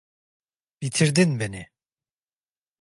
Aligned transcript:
Bitirdin 0.81 1.39
beni! 1.39 1.69